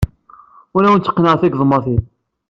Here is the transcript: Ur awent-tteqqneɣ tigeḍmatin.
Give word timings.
Ur 0.75 0.83
awent-tteqqneɣ 0.83 1.35
tigeḍmatin. 1.37 2.03